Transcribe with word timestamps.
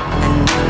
and 0.00 0.69